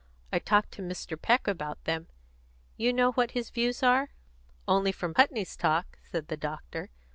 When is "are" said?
3.83-4.09